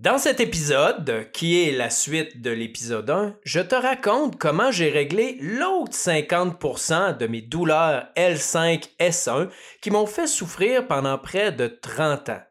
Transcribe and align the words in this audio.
Dans 0.00 0.18
cet 0.18 0.40
épisode, 0.40 1.30
qui 1.32 1.62
est 1.62 1.72
la 1.72 1.88
suite 1.88 2.42
de 2.42 2.50
l'épisode 2.50 3.08
1, 3.08 3.34
je 3.44 3.60
te 3.60 3.74
raconte 3.74 4.36
comment 4.36 4.70
j'ai 4.70 4.90
réglé 4.90 5.38
l'autre 5.40 5.92
50% 5.92 7.16
de 7.16 7.26
mes 7.26 7.40
douleurs 7.40 8.06
L5-S1 8.14 9.48
qui 9.80 9.90
m'ont 9.90 10.04
fait 10.04 10.26
souffrir 10.26 10.86
pendant 10.86 11.16
près 11.16 11.50
de 11.50 11.66
30 11.66 12.28
ans. 12.28 12.42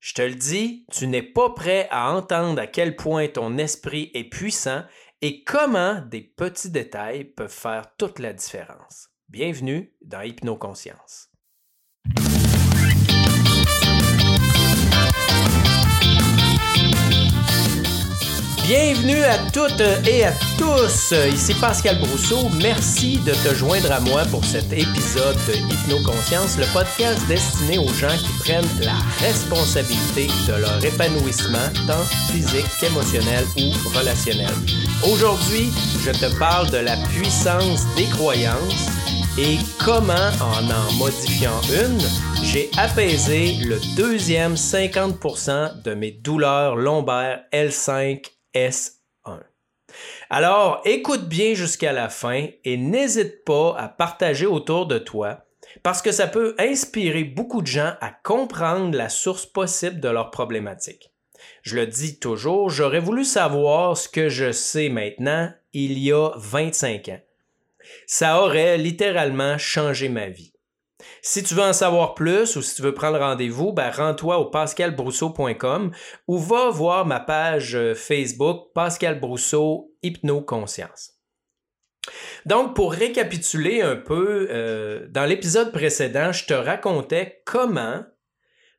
Je 0.00 0.12
te 0.12 0.20
le 0.20 0.34
dis, 0.34 0.84
tu 0.92 1.06
n'es 1.06 1.22
pas 1.22 1.48
prêt 1.48 1.88
à 1.90 2.12
entendre 2.12 2.60
à 2.60 2.66
quel 2.66 2.94
point 2.94 3.26
ton 3.26 3.56
esprit 3.56 4.10
est 4.12 4.28
puissant 4.28 4.82
et 5.22 5.44
comment 5.44 6.02
des 6.02 6.20
petits 6.20 6.70
détails 6.70 7.24
peuvent 7.24 7.48
faire 7.48 7.84
toute 7.96 8.18
la 8.18 8.34
différence. 8.34 9.08
Bienvenue 9.30 9.94
dans 10.02 10.20
Hypnoconscience. 10.20 11.31
Bienvenue 18.74 19.22
à 19.24 19.36
toutes 19.52 19.82
et 20.08 20.24
à 20.24 20.32
tous. 20.56 21.12
Ici 21.30 21.52
Pascal 21.60 21.98
Brousseau. 21.98 22.48
Merci 22.62 23.18
de 23.18 23.32
te 23.32 23.54
joindre 23.54 23.92
à 23.92 24.00
moi 24.00 24.22
pour 24.30 24.42
cet 24.46 24.72
épisode 24.72 25.36
de 25.46 25.56
Hypnoconscience, 25.70 26.56
le 26.56 26.64
podcast 26.72 27.20
destiné 27.28 27.76
aux 27.76 27.92
gens 27.92 28.16
qui 28.16 28.32
prennent 28.38 28.64
la 28.82 28.94
responsabilité 29.20 30.28
de 30.48 30.54
leur 30.58 30.82
épanouissement, 30.82 31.68
tant 31.86 32.02
physique 32.32 32.64
qu'émotionnel 32.80 33.44
ou 33.58 33.98
relationnel. 33.98 34.54
Aujourd'hui, 35.04 35.68
je 36.02 36.12
te 36.12 36.38
parle 36.38 36.70
de 36.70 36.78
la 36.78 36.96
puissance 37.08 37.84
des 37.94 38.06
croyances 38.06 38.88
et 39.38 39.58
comment, 39.84 40.30
en 40.40 40.64
en 40.70 40.92
modifiant 40.94 41.60
une, 41.74 42.00
j'ai 42.42 42.70
apaisé 42.78 43.52
le 43.66 43.78
deuxième 43.96 44.54
50% 44.54 45.82
de 45.82 45.92
mes 45.92 46.12
douleurs 46.12 46.76
lombaires 46.76 47.40
L5 47.52 48.31
S1. 48.54 49.40
Alors, 50.30 50.80
écoute 50.84 51.28
bien 51.28 51.54
jusqu'à 51.54 51.92
la 51.92 52.08
fin 52.08 52.46
et 52.64 52.76
n'hésite 52.76 53.44
pas 53.44 53.76
à 53.76 53.88
partager 53.88 54.46
autour 54.46 54.86
de 54.86 54.98
toi 54.98 55.44
parce 55.82 56.02
que 56.02 56.12
ça 56.12 56.26
peut 56.26 56.54
inspirer 56.58 57.24
beaucoup 57.24 57.62
de 57.62 57.66
gens 57.66 57.94
à 58.00 58.10
comprendre 58.10 58.96
la 58.96 59.08
source 59.08 59.46
possible 59.46 60.00
de 60.00 60.08
leurs 60.08 60.30
problématiques. 60.30 61.12
Je 61.62 61.76
le 61.76 61.86
dis 61.86 62.18
toujours, 62.18 62.70
j'aurais 62.70 63.00
voulu 63.00 63.24
savoir 63.24 63.96
ce 63.96 64.08
que 64.08 64.28
je 64.28 64.52
sais 64.52 64.88
maintenant 64.88 65.52
il 65.72 65.98
y 65.98 66.12
a 66.12 66.30
25 66.36 67.08
ans. 67.08 67.20
Ça 68.06 68.42
aurait 68.42 68.78
littéralement 68.78 69.58
changé 69.58 70.08
ma 70.08 70.28
vie. 70.28 70.52
Si 71.22 71.42
tu 71.42 71.54
veux 71.54 71.62
en 71.62 71.72
savoir 71.72 72.14
plus 72.14 72.56
ou 72.56 72.62
si 72.62 72.76
tu 72.76 72.82
veux 72.82 72.94
prendre 72.94 73.18
rendez-vous, 73.18 73.72
ben 73.72 73.90
rends-toi 73.90 74.38
au 74.38 74.46
pascalbrousseau.com 74.46 75.92
ou 76.28 76.38
va 76.38 76.70
voir 76.70 77.06
ma 77.06 77.20
page 77.20 77.74
euh, 77.74 77.94
Facebook 77.94 78.72
Pascal 78.74 79.20
Brousseau 79.20 79.92
Hypnoconscience. 80.02 81.12
Donc, 82.46 82.74
pour 82.74 82.92
récapituler 82.92 83.82
un 83.82 83.96
peu, 83.96 84.48
euh, 84.50 85.06
dans 85.10 85.24
l'épisode 85.24 85.72
précédent, 85.72 86.32
je 86.32 86.46
te 86.46 86.54
racontais 86.54 87.42
comment 87.44 88.02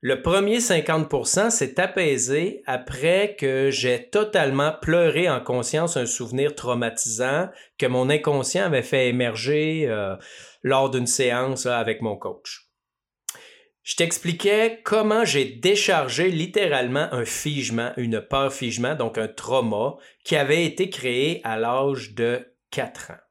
le 0.05 0.21
premier 0.21 0.57
50% 0.57 1.49
s'est 1.49 1.79
apaisé 1.79 2.61
après 2.65 3.37
que 3.39 3.69
j'ai 3.71 4.09
totalement 4.09 4.73
pleuré 4.81 5.29
en 5.29 5.39
conscience 5.39 5.95
un 5.95 6.05
souvenir 6.05 6.55
traumatisant 6.55 7.47
que 7.77 7.85
mon 7.85 8.09
inconscient 8.09 8.65
avait 8.65 8.81
fait 8.81 9.07
émerger 9.07 9.85
euh, 9.87 10.17
lors 10.61 10.89
d'une 10.89 11.07
séance 11.07 11.67
avec 11.67 12.01
mon 12.01 12.17
coach. 12.17 12.67
Je 13.83 13.95
t'expliquais 13.95 14.81
comment 14.83 15.23
j'ai 15.23 15.45
déchargé 15.45 16.31
littéralement 16.31 17.07
un 17.13 17.23
figement, 17.23 17.93
une 17.95 18.19
peur 18.19 18.51
figement, 18.51 18.95
donc 18.95 19.17
un 19.17 19.29
trauma 19.29 19.95
qui 20.25 20.35
avait 20.35 20.65
été 20.65 20.89
créé 20.89 21.39
à 21.45 21.55
l'âge 21.55 22.13
de 22.13 22.45
4 22.71 23.11
ans. 23.11 23.23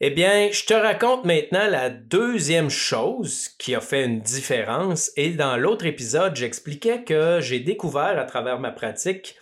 Eh 0.00 0.10
bien, 0.10 0.50
je 0.50 0.64
te 0.64 0.74
raconte 0.74 1.24
maintenant 1.24 1.68
la 1.68 1.88
deuxième 1.88 2.68
chose 2.68 3.48
qui 3.58 3.76
a 3.76 3.80
fait 3.80 4.04
une 4.04 4.20
différence 4.20 5.12
et 5.16 5.30
dans 5.30 5.56
l'autre 5.56 5.86
épisode, 5.86 6.34
j'expliquais 6.34 7.04
que 7.04 7.38
j'ai 7.40 7.60
découvert 7.60 8.18
à 8.18 8.24
travers 8.24 8.58
ma 8.58 8.72
pratique 8.72 9.36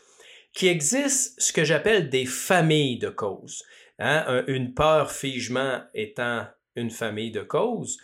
qu'il 0.52 0.68
existe 0.68 1.40
ce 1.40 1.54
que 1.54 1.64
j'appelle 1.64 2.10
des 2.10 2.26
familles 2.26 2.98
de 2.98 3.08
causes. 3.08 3.64
Hein, 3.98 4.44
une 4.46 4.74
peur 4.74 5.10
figement 5.10 5.80
étant 5.94 6.46
une 6.76 6.90
famille 6.90 7.30
de 7.30 7.42
causes. 7.42 7.98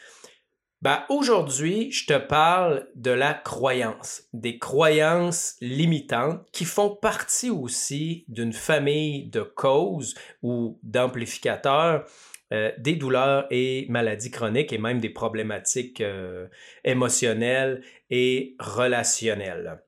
Ben, 0.81 1.05
aujourd'hui, 1.11 1.91
je 1.91 2.07
te 2.07 2.17
parle 2.17 2.89
de 2.95 3.11
la 3.11 3.35
croyance, 3.35 4.23
des 4.33 4.59
croyances 4.59 5.57
limitantes 5.61 6.47
qui 6.53 6.65
font 6.65 6.95
partie 6.95 7.51
aussi 7.51 8.25
d'une 8.29 8.53
famille 8.53 9.29
de 9.29 9.43
causes 9.43 10.15
ou 10.41 10.79
d'amplificateurs 10.83 12.07
euh, 12.51 12.73
des 12.79 12.97
douleurs 12.97 13.47
et 13.51 13.85
maladies 13.91 14.31
chroniques 14.31 14.73
et 14.73 14.79
même 14.79 15.01
des 15.01 15.11
problématiques 15.11 16.01
euh, 16.01 16.47
émotionnelles 16.83 17.83
et 18.09 18.57
relationnelles. 18.59 19.83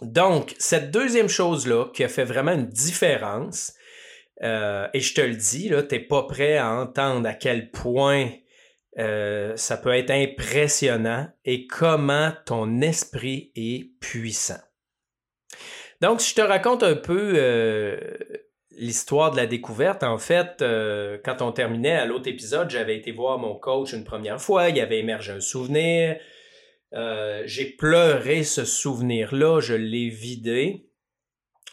Donc, 0.00 0.54
cette 0.60 0.92
deuxième 0.92 1.28
chose-là 1.28 1.86
qui 1.92 2.04
a 2.04 2.08
fait 2.08 2.22
vraiment 2.22 2.52
une 2.52 2.68
différence, 2.68 3.74
euh, 4.44 4.86
et 4.94 5.00
je 5.00 5.12
te 5.12 5.20
le 5.22 5.34
dis, 5.34 5.70
tu 5.70 5.74
n'es 5.94 6.00
pas 6.00 6.22
prêt 6.22 6.56
à 6.56 6.70
entendre 6.70 7.28
à 7.28 7.34
quel 7.34 7.72
point 7.72 8.30
ça 8.96 9.78
peut 9.78 9.94
être 9.94 10.10
impressionnant 10.10 11.26
et 11.44 11.66
comment 11.66 12.32
ton 12.44 12.80
esprit 12.80 13.50
est 13.56 13.90
puissant. 14.00 14.60
Donc, 16.00 16.20
si 16.20 16.30
je 16.30 16.34
te 16.34 16.40
raconte 16.42 16.82
un 16.82 16.96
peu 16.96 17.32
l'histoire 18.78 19.30
de 19.30 19.36
la 19.36 19.46
découverte, 19.46 20.02
en 20.02 20.18
fait, 20.18 20.62
euh, 20.62 21.18
quand 21.24 21.42
on 21.42 21.52
terminait 21.52 21.96
à 21.96 22.06
l'autre 22.06 22.28
épisode, 22.28 22.70
j'avais 22.70 22.96
été 22.96 23.12
voir 23.12 23.38
mon 23.38 23.54
coach 23.54 23.92
une 23.92 24.04
première 24.04 24.40
fois, 24.40 24.68
il 24.68 24.80
avait 24.80 24.98
émergé 24.98 25.32
un 25.32 25.40
souvenir. 25.40 26.16
Euh, 26.94 27.42
j'ai 27.46 27.64
pleuré 27.64 28.44
ce 28.44 28.64
souvenir-là, 28.64 29.60
je 29.60 29.74
l'ai 29.74 30.08
vidé. 30.08 30.88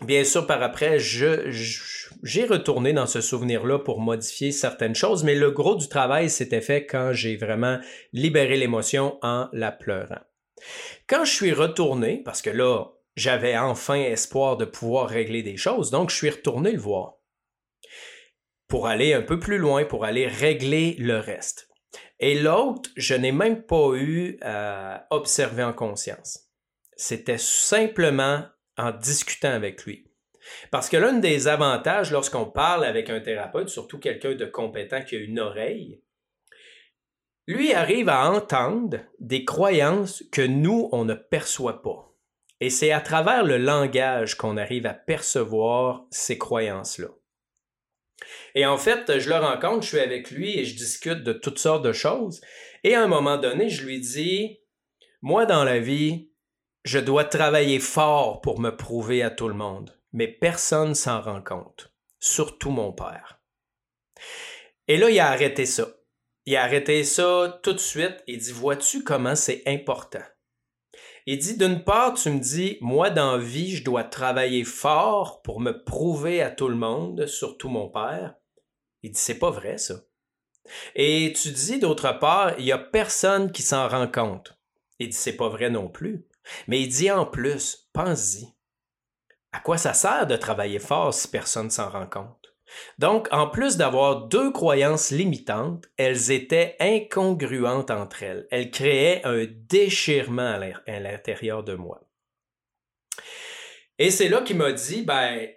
Bien 0.02 0.24
sûr, 0.24 0.48
par 0.48 0.64
après, 0.64 0.98
j'ai 1.00 2.46
retourné 2.46 2.94
dans 2.94 3.06
ce 3.06 3.20
souvenir-là 3.20 3.80
pour 3.80 4.00
modifier 4.00 4.54
certaines 4.54 4.96
choses, 4.96 5.26
mais 5.26 5.36
le 5.36 5.52
gros 5.52 5.76
du 5.76 5.90
travail 5.90 6.30
s'était 6.30 6.62
fait 6.62 6.86
quand 6.86 7.12
j'ai 7.12 7.36
vraiment 7.36 7.80
libéré 8.14 8.56
l'émotion 8.56 9.20
en 9.22 9.50
la 9.52 9.74
pleurant. 9.74 10.22
Quand 11.08 11.26
je 11.26 11.32
suis 11.32 11.52
retourné, 11.52 12.22
parce 12.24 12.42
que 12.42 12.50
là, 12.50 12.86
j'avais 13.16 13.58
enfin 13.58 13.96
espoir 13.96 14.58
de 14.58 14.66
pouvoir 14.66 15.10
régler 15.10 15.44
des 15.44 15.58
choses, 15.58 15.92
donc 15.92 16.10
je 16.10 16.16
suis 16.16 16.30
retourné 16.30 16.72
le 16.72 16.80
voir 16.80 17.16
pour 18.68 18.88
aller 18.88 19.14
un 19.14 19.24
peu 19.24 19.40
plus 19.40 19.58
loin, 19.58 19.84
pour 19.84 20.06
aller 20.06 20.28
régler 20.28 20.96
le 21.00 21.18
reste. 21.18 21.68
Et 22.20 22.40
l'autre, 22.40 22.90
je 22.96 23.16
n'ai 23.16 23.32
même 23.32 23.64
pas 23.64 23.96
eu 23.96 24.38
à 24.42 25.08
observer 25.10 25.64
en 25.64 25.74
conscience. 25.74 26.50
C'était 26.96 27.40
simplement 27.40 28.46
en 28.78 28.92
discutant 28.92 29.52
avec 29.52 29.86
lui. 29.86 30.06
Parce 30.72 30.90
que 30.90 30.98
l'un 30.98 31.14
des 31.14 31.48
avantages 31.48 32.12
lorsqu'on 32.12 32.46
parle 32.46 32.86
avec 32.86 33.10
un 33.10 33.20
thérapeute, 33.20 33.70
surtout 33.70 34.00
quelqu'un 34.00 34.36
de 34.36 34.46
compétent 34.46 35.02
qui 35.04 35.16
a 35.16 35.20
une 35.20 35.40
oreille, 35.40 36.02
lui 37.48 37.74
arrive 37.74 38.10
à 38.10 38.30
entendre 38.30 39.00
des 39.20 39.46
croyances 39.46 40.24
que 40.32 40.42
nous, 40.42 40.90
on 40.92 41.06
ne 41.06 41.16
perçoit 41.16 41.82
pas. 41.82 42.09
Et 42.62 42.70
c'est 42.70 42.92
à 42.92 43.00
travers 43.00 43.44
le 43.44 43.58
langage 43.58 44.36
qu'on 44.36 44.58
arrive 44.58 44.86
à 44.86 44.94
percevoir 44.94 46.06
ces 46.12 46.38
croyances-là. 46.38 47.08
Et 48.56 48.66
en 48.66 48.78
fait, 48.78 49.20
je 49.20 49.30
le 49.30 49.38
rencontre, 49.38 49.84
je 49.84 49.90
suis 49.90 50.00
avec 50.00 50.32
lui 50.32 50.58
et 50.58 50.66
je 50.66 50.76
discute 50.76 51.24
de 51.24 51.34
toutes 51.34 51.60
sortes 51.60 51.84
de 51.84 51.94
choses. 51.94 52.42
Et 52.84 52.96
à 52.96 53.04
un 53.04 53.08
moment 53.08 53.38
donné, 53.38 53.70
je 53.70 53.86
lui 53.86 54.00
dis, 54.00 54.60
moi 55.22 55.46
dans 55.46 55.64
la 55.64 55.80
vie, 55.80 56.32
je 56.84 57.00
dois 57.00 57.26
travailler 57.26 57.80
fort 57.80 58.42
pour 58.42 58.60
me 58.60 58.76
prouver 58.76 59.22
à 59.22 59.30
tout 59.30 59.48
le 59.48 59.54
monde, 59.54 59.98
mais 60.12 60.28
personne 60.28 60.96
s'en 60.96 61.22
rend 61.22 61.42
compte, 61.42 61.94
surtout 62.20 62.72
mon 62.72 62.92
père. 62.92 63.42
Et 64.88 64.98
là, 64.98 65.10
il 65.10 65.20
a 65.20 65.30
arrêté 65.30 65.66
ça. 65.66 65.88
Il 66.46 66.56
a 66.56 66.64
arrêté 66.64 67.04
ça 67.04 67.60
tout 67.64 67.74
de 67.74 67.80
suite 67.80 68.24
et 68.28 68.38
dit, 68.38 68.52
vois-tu 68.52 69.04
comment 69.04 69.36
c'est 69.36 69.62
important? 69.68 70.24
Il 71.32 71.38
dit 71.38 71.58
d'une 71.58 71.84
part, 71.84 72.16
tu 72.16 72.32
me 72.32 72.40
dis, 72.40 72.80
moi 72.82 73.12
dans 73.12 73.38
vie, 73.38 73.76
je 73.76 73.84
dois 73.84 74.04
travailler 74.04 74.64
fort 74.64 75.44
pour 75.44 75.60
me 75.60 75.84
prouver 75.84 76.42
à 76.42 76.50
tout 76.50 76.68
le 76.68 76.76
monde, 76.76 77.28
surtout 77.28 77.70
mon 77.70 77.88
père. 77.88 78.34
Il 79.04 79.12
dit, 79.12 79.20
c'est 79.20 79.38
pas 79.38 79.52
vrai 79.52 79.78
ça. 79.78 79.94
Et 80.96 81.32
tu 81.40 81.52
dis 81.52 81.78
d'autre 81.78 82.18
part, 82.18 82.58
il 82.58 82.66
y 82.66 82.72
a 82.72 82.80
personne 82.80 83.52
qui 83.52 83.62
s'en 83.62 83.88
rend 83.88 84.08
compte. 84.08 84.58
Il 84.98 85.10
dit, 85.10 85.16
c'est 85.16 85.38
pas 85.38 85.50
vrai 85.50 85.70
non 85.70 85.88
plus. 85.88 86.26
Mais 86.68 86.82
il 86.82 86.88
dit 86.88 87.12
en 87.12 87.28
plus, 87.28 87.88
pense-y. 87.94 88.48
À 89.52 89.60
quoi 89.60 89.78
ça 89.78 89.94
sert 89.94 90.26
de 90.26 90.36
travailler 90.36 90.80
fort 90.80 91.14
si 91.14 91.28
personne 91.28 91.70
s'en 91.70 91.92
rend 91.92 92.08
compte? 92.08 92.39
Donc, 92.98 93.28
en 93.32 93.48
plus 93.48 93.78
d'avoir 93.78 94.28
deux 94.28 94.52
croyances 94.52 95.12
limitantes, 95.12 95.86
elles 95.98 96.32
étaient 96.32 96.76
incongruentes 96.80 97.92
entre 97.92 98.24
elles. 98.24 98.48
Elles 98.52 98.72
créaient 98.72 99.22
un 99.26 99.46
déchirement 99.46 100.60
à 100.88 101.00
l'intérieur 101.00 101.64
de 101.64 101.74
moi. 101.74 102.02
Et 103.98 104.12
c'est 104.12 104.30
là 104.30 104.42
qu'il 104.42 104.58
m'a 104.58 104.72
dit, 104.72 105.02
ben, 105.04 105.50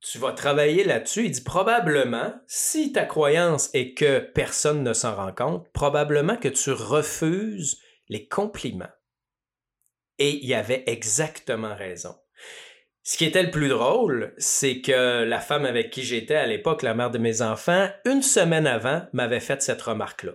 tu 0.00 0.18
vas 0.18 0.32
travailler 0.32 0.84
là-dessus. 0.84 1.26
Il 1.26 1.30
dit 1.32 1.42
probablement, 1.42 2.32
si 2.46 2.92
ta 2.92 3.04
croyance 3.04 3.70
est 3.74 3.94
que 3.94 4.18
personne 4.18 4.82
ne 4.82 4.92
s'en 4.92 5.14
rend 5.14 5.32
compte, 5.32 5.68
probablement 5.72 6.36
que 6.36 6.48
tu 6.48 6.70
refuses 6.70 7.80
les 8.08 8.26
compliments. 8.26 8.92
Et 10.18 10.44
il 10.44 10.54
avait 10.54 10.84
exactement 10.86 11.74
raison. 11.74 12.14
Ce 13.02 13.16
qui 13.16 13.24
était 13.24 13.42
le 13.42 13.50
plus 13.50 13.68
drôle, 13.68 14.34
c'est 14.36 14.80
que 14.82 15.24
la 15.24 15.40
femme 15.40 15.64
avec 15.64 15.90
qui 15.90 16.02
j'étais 16.02 16.34
à 16.34 16.46
l'époque, 16.46 16.82
la 16.82 16.94
mère 16.94 17.10
de 17.10 17.18
mes 17.18 17.40
enfants, 17.40 17.88
une 18.04 18.22
semaine 18.22 18.66
avant, 18.66 19.02
m'avait 19.12 19.40
fait 19.40 19.62
cette 19.62 19.80
remarque-là. 19.80 20.32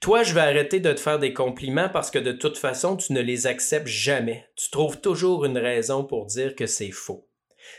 Toi, 0.00 0.22
je 0.22 0.34
vais 0.34 0.40
arrêter 0.40 0.80
de 0.80 0.92
te 0.92 1.00
faire 1.00 1.18
des 1.18 1.32
compliments 1.32 1.88
parce 1.88 2.10
que 2.10 2.18
de 2.18 2.32
toute 2.32 2.58
façon, 2.58 2.96
tu 2.96 3.12
ne 3.12 3.20
les 3.20 3.46
acceptes 3.46 3.88
jamais. 3.88 4.46
Tu 4.54 4.70
trouves 4.70 5.00
toujours 5.00 5.44
une 5.44 5.58
raison 5.58 6.04
pour 6.04 6.26
dire 6.26 6.54
que 6.54 6.66
c'est 6.66 6.90
faux. 6.90 7.26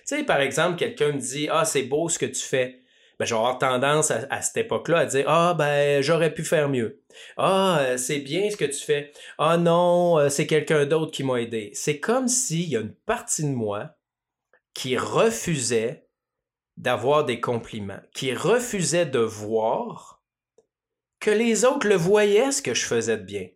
Tu 0.07 0.17
sais, 0.17 0.23
par 0.23 0.41
exemple, 0.41 0.77
quelqu'un 0.77 1.13
me 1.13 1.19
dit 1.19 1.47
Ah, 1.51 1.63
c'est 1.63 1.83
beau 1.83 2.09
ce 2.09 2.19
que 2.19 2.25
tu 2.25 2.41
fais. 2.41 2.79
Ben, 3.17 3.25
avoir 3.31 3.57
tendance 3.59 4.11
à, 4.11 4.41
cette 4.41 4.57
époque-là 4.57 4.99
à 4.99 5.05
dire 5.05 5.23
Ah, 5.27 5.55
ben, 5.57 6.01
j'aurais 6.01 6.33
pu 6.33 6.43
faire 6.43 6.67
mieux. 6.67 7.01
Ah, 7.37 7.79
euh, 7.81 7.97
c'est 7.97 8.19
bien 8.19 8.49
ce 8.49 8.57
que 8.57 8.65
tu 8.65 8.83
fais. 8.83 9.13
Ah 9.37 9.57
non, 9.57 10.17
euh, 10.19 10.29
c'est 10.29 10.47
quelqu'un 10.47 10.85
d'autre 10.85 11.11
qui 11.11 11.23
m'a 11.23 11.41
aidé. 11.41 11.71
C'est 11.73 11.99
comme 11.99 12.27
s'il 12.27 12.67
y 12.67 12.75
a 12.75 12.81
une 12.81 12.93
partie 12.93 13.43
de 13.43 13.49
moi 13.49 13.95
qui 14.75 14.97
refusait 14.97 16.07
d'avoir 16.77 17.25
des 17.25 17.39
compliments, 17.39 18.01
qui 18.13 18.33
refusait 18.33 19.07
de 19.07 19.19
voir 19.19 20.21
que 21.19 21.31
les 21.31 21.65
autres 21.65 21.87
le 21.87 21.95
voyaient 21.95 22.51
ce 22.51 22.61
que 22.61 22.75
je 22.75 22.85
faisais 22.85 23.17
de 23.17 23.23
bien. 23.23 23.47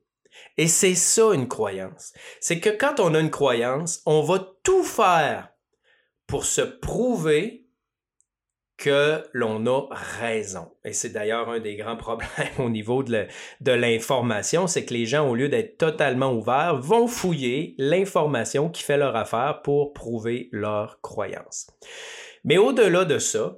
Et 0.58 0.68
c'est 0.68 0.96
ça 0.96 1.34
une 1.34 1.48
croyance. 1.48 2.14
C'est 2.40 2.60
que 2.60 2.70
quand 2.70 3.00
on 3.00 3.14
a 3.14 3.20
une 3.20 3.30
croyance, 3.30 4.02
on 4.06 4.24
va 4.24 4.40
tout 4.64 4.84
faire 4.84 5.50
pour 6.26 6.46
se 6.46 6.62
prouver 6.62 7.59
que 8.80 9.22
l'on 9.34 9.66
a 9.68 9.88
raison. 9.92 10.72
Et 10.86 10.94
c'est 10.94 11.10
d'ailleurs 11.10 11.50
un 11.50 11.60
des 11.60 11.76
grands 11.76 11.98
problèmes 12.08 12.30
au 12.58 12.70
niveau 12.70 13.04
de 13.04 13.28
l'information, 13.72 14.66
c'est 14.66 14.86
que 14.86 14.94
les 14.94 15.06
gens, 15.06 15.30
au 15.30 15.36
lieu 15.36 15.50
d'être 15.50 15.78
totalement 15.78 16.34
ouverts, 16.34 16.78
vont 16.78 17.08
fouiller 17.08 17.76
l'information 17.78 18.70
qui 18.70 18.82
fait 18.82 18.98
leur 18.98 19.16
affaire 19.16 19.62
pour 19.64 19.94
prouver 19.94 20.50
leur 20.52 21.02
croyance. 21.02 21.68
Mais 22.44 22.58
au-delà 22.58 23.06
de 23.06 23.20
ça, 23.20 23.58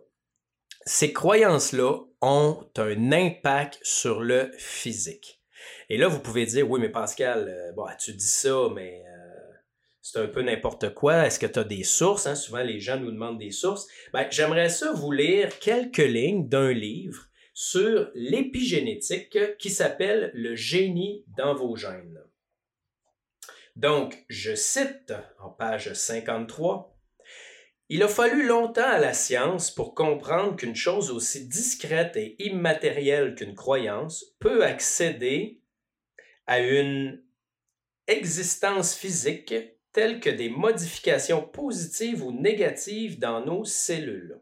ces 0.86 1.14
croyances-là 1.14 2.00
ont 2.22 2.66
un 2.78 3.12
impact 3.12 3.80
sur 3.84 4.22
le 4.22 4.52
physique. 4.58 5.40
Et 5.90 5.98
là, 5.98 6.08
vous 6.08 6.20
pouvez 6.20 6.46
dire, 6.46 6.70
oui, 6.70 6.80
mais 6.80 6.90
Pascal, 6.90 7.48
euh, 7.48 7.72
bon, 7.74 7.86
tu 8.00 8.14
dis 8.14 8.26
ça, 8.26 8.70
mais 8.74 9.04
euh, 9.06 9.21
c'est 10.02 10.20
un 10.20 10.28
peu 10.28 10.42
n'importe 10.42 10.94
quoi. 10.94 11.28
Est-ce 11.28 11.40
que 11.40 11.46
tu 11.46 11.60
as 11.60 11.64
des 11.64 11.84
sources? 11.84 12.26
Hein? 12.26 12.36
Souvent, 12.36 12.64
les 12.64 12.80
gens 12.80 13.00
nous 13.00 13.12
demandent 13.12 13.38
des 13.38 13.52
sources. 13.52 13.88
Ben, 14.14 14.28
j'aimerais 14.32 14.70
ça 14.70 14.92
vous 14.92 15.12
lire 15.12 15.60
quelques 15.60 15.98
lignes 15.98 16.50
d'un 16.50 16.72
livre 16.72 17.28
sur 17.54 18.10
l'épigénétique 18.16 19.38
qui 19.58 19.70
s'appelle 19.70 20.32
Le 20.34 20.56
génie 20.56 21.24
dans 21.38 21.54
vos 21.54 21.76
gènes. 21.76 22.20
Donc, 23.76 24.26
je 24.28 24.56
cite 24.56 25.14
en 25.40 25.50
page 25.50 25.94
53. 25.94 26.98
Il 27.90 28.04
a 28.04 28.08
fallu 28.08 28.48
longtemps 28.48 28.90
à 28.90 29.00
la 29.00 29.14
science 29.14 29.70
pour 29.70 29.94
comprendre 29.94 30.56
qu'une 30.56 30.76
chose 30.76 31.12
aussi 31.12 31.48
discrète 31.48 32.16
et 32.18 32.36
immatérielle 32.44 33.36
qu'une 33.36 33.54
croyance 33.54 34.26
peut 34.40 34.64
accéder 34.64 35.62
à 36.48 36.60
une 36.60 37.24
existence 38.08 38.96
physique 38.96 39.54
telles 39.94 40.20
que 40.20 40.30
des 40.30 40.50
modifications 40.50 41.42
positives 41.42 42.24
ou 42.24 42.32
négatives 42.32 43.20
dans 43.20 43.46
nos 43.46 43.66
cellules. 43.66 44.40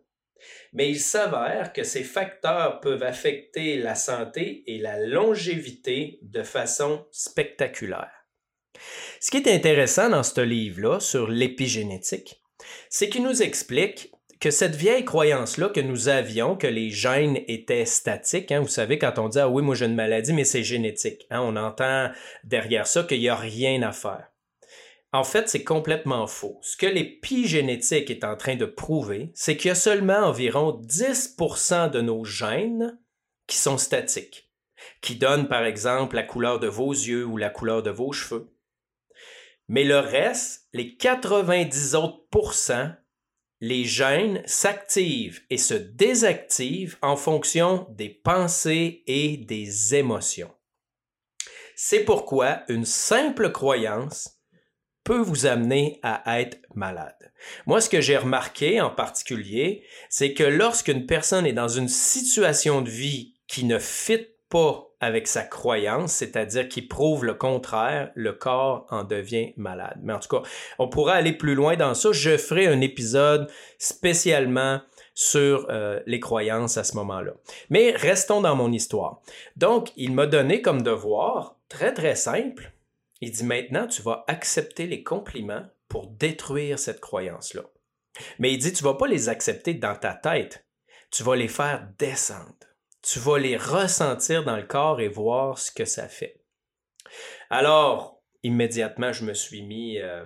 Mais 0.73 0.89
il 0.89 0.99
s'avère 0.99 1.73
que 1.73 1.83
ces 1.83 2.03
facteurs 2.03 2.79
peuvent 2.79 3.03
affecter 3.03 3.77
la 3.77 3.95
santé 3.95 4.63
et 4.67 4.77
la 4.77 4.99
longévité 4.99 6.19
de 6.21 6.43
façon 6.43 7.05
spectaculaire. 7.11 8.11
Ce 9.19 9.31
qui 9.31 9.37
est 9.37 9.53
intéressant 9.53 10.09
dans 10.09 10.23
ce 10.23 10.41
livre-là 10.41 10.99
sur 10.99 11.27
l'épigénétique, 11.27 12.41
c'est 12.89 13.09
qu'il 13.09 13.23
nous 13.23 13.41
explique 13.41 14.11
que 14.39 14.51
cette 14.51 14.75
vieille 14.75 15.03
croyance-là 15.03 15.69
que 15.69 15.81
nous 15.81 16.07
avions, 16.07 16.55
que 16.55 16.67
les 16.67 16.89
gènes 16.89 17.39
étaient 17.47 17.85
statiques, 17.85 18.51
hein, 18.53 18.61
vous 18.61 18.69
savez, 18.69 18.97
quand 18.97 19.19
on 19.19 19.27
dit 19.27 19.39
Ah 19.39 19.49
oui, 19.49 19.61
moi 19.61 19.75
j'ai 19.75 19.85
une 19.85 19.95
maladie, 19.95 20.31
mais 20.31 20.45
c'est 20.45 20.63
génétique, 20.63 21.25
hein, 21.29 21.41
on 21.41 21.57
entend 21.57 22.09
derrière 22.45 22.87
ça 22.87 23.03
qu'il 23.03 23.19
n'y 23.19 23.27
a 23.27 23.35
rien 23.35 23.81
à 23.81 23.91
faire. 23.91 24.28
En 25.11 25.23
fait, 25.23 25.49
c'est 25.49 25.63
complètement 25.63 26.27
faux. 26.27 26.59
Ce 26.61 26.77
que 26.77 26.85
l'épigénétique 26.85 28.11
est 28.11 28.23
en 28.23 28.35
train 28.35 28.55
de 28.55 28.65
prouver, 28.65 29.31
c'est 29.33 29.57
qu'il 29.57 29.69
y 29.69 29.71
a 29.71 29.75
seulement 29.75 30.27
environ 30.27 30.79
10% 30.83 31.89
de 31.89 32.01
nos 32.01 32.23
gènes 32.25 32.99
qui 33.47 33.57
sont 33.57 33.79
statiques, 33.79 34.51
qui 35.01 35.15
donnent 35.15 35.47
par 35.47 35.65
exemple 35.65 36.15
la 36.15 36.23
couleur 36.23 36.59
de 36.59 36.67
vos 36.67 36.91
yeux 36.91 37.25
ou 37.25 37.37
la 37.37 37.49
couleur 37.49 37.81
de 37.81 37.89
vos 37.89 38.11
cheveux. 38.11 38.53
Mais 39.67 39.83
le 39.83 39.99
reste, 39.99 40.67
les 40.73 40.95
90 40.95 41.95
autres 41.95 42.25
les 43.61 43.83
gènes 43.83 44.41
s'activent 44.45 45.41
et 45.49 45.57
se 45.57 45.73
désactivent 45.73 46.97
en 47.01 47.17
fonction 47.17 47.87
des 47.89 48.09
pensées 48.09 49.03
et 49.05 49.37
des 49.37 49.95
émotions. 49.95 50.53
C'est 51.75 52.03
pourquoi 52.03 52.63
une 52.69 52.85
simple 52.85 53.51
croyance 53.51 54.38
peut 55.09 55.17
vous 55.17 55.47
amener 55.47 55.99
à 56.03 56.39
être 56.39 56.59
malade. 56.75 57.31
Moi, 57.65 57.81
ce 57.81 57.89
que 57.89 57.99
j'ai 57.99 58.15
remarqué 58.15 58.79
en 58.79 58.91
particulier, 58.91 59.81
c'est 60.07 60.35
que 60.35 60.43
lorsqu'une 60.43 61.07
personne 61.07 61.47
est 61.47 61.51
dans 61.51 61.67
une 61.67 61.87
situation 61.87 62.83
de 62.83 62.91
vie 62.91 63.33
qui 63.47 63.65
ne 63.65 63.79
fit 63.79 64.27
pas 64.49 64.87
avec 64.99 65.27
sa 65.27 65.41
croyance, 65.41 66.11
c'est-à-dire 66.11 66.69
qui 66.69 66.83
prouve 66.83 67.25
le 67.25 67.33
contraire, 67.33 68.11
le 68.13 68.33
corps 68.33 68.85
en 68.91 69.03
devient 69.03 69.53
malade. 69.57 69.97
Mais 70.03 70.13
en 70.13 70.19
tout 70.19 70.29
cas, 70.29 70.47
on 70.77 70.87
pourra 70.87 71.13
aller 71.13 71.33
plus 71.33 71.55
loin 71.55 71.75
dans 71.75 71.95
ça. 71.95 72.11
Je 72.11 72.37
ferai 72.37 72.67
un 72.67 72.79
épisode 72.79 73.49
spécialement 73.79 74.79
sur 75.15 75.65
euh, 75.71 76.01
les 76.05 76.19
croyances 76.19 76.77
à 76.77 76.83
ce 76.83 76.95
moment-là. 76.97 77.31
Mais 77.71 77.93
restons 77.95 78.41
dans 78.41 78.55
mon 78.55 78.71
histoire. 78.71 79.21
Donc, 79.57 79.89
il 79.97 80.13
m'a 80.13 80.27
donné 80.27 80.61
comme 80.61 80.83
devoir, 80.83 81.55
très 81.67 81.95
très 81.95 82.13
simple, 82.13 82.73
il 83.21 83.31
dit 83.31 83.43
maintenant, 83.43 83.87
tu 83.87 84.01
vas 84.01 84.23
accepter 84.27 84.87
les 84.87 85.03
compliments 85.03 85.65
pour 85.87 86.07
détruire 86.07 86.79
cette 86.79 87.01
croyance-là. 87.01 87.63
Mais 88.37 88.53
il 88.53 88.57
dit, 88.57 88.73
tu 88.73 88.83
vas 88.83 88.95
pas 88.95 89.07
les 89.07 89.29
accepter 89.29 89.73
dans 89.73 89.95
ta 89.95 90.13
tête, 90.13 90.65
tu 91.11 91.23
vas 91.23 91.35
les 91.35 91.47
faire 91.47 91.87
descendre. 91.97 92.53
Tu 93.01 93.19
vas 93.19 93.37
les 93.37 93.55
ressentir 93.55 94.43
dans 94.43 94.57
le 94.57 94.67
corps 94.67 94.99
et 94.99 95.07
voir 95.07 95.57
ce 95.57 95.71
que 95.71 95.85
ça 95.85 96.07
fait. 96.07 96.41
Alors, 97.49 98.21
immédiatement, 98.43 99.13
je 99.13 99.23
me 99.23 99.33
suis 99.33 99.61
mis 99.61 99.99
euh, 99.99 100.25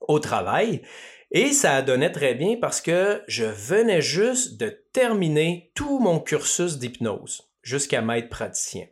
au 0.00 0.18
travail 0.18 0.82
et 1.30 1.52
ça 1.52 1.76
a 1.76 1.82
donné 1.82 2.10
très 2.12 2.34
bien 2.34 2.56
parce 2.60 2.80
que 2.80 3.22
je 3.28 3.44
venais 3.44 4.02
juste 4.02 4.58
de 4.58 4.68
terminer 4.92 5.70
tout 5.74 5.98
mon 6.00 6.20
cursus 6.20 6.78
d'hypnose 6.78 7.48
jusqu'à 7.62 8.02
maître 8.02 8.28
praticien. 8.28 8.86